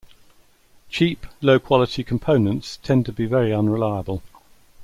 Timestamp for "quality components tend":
1.59-3.05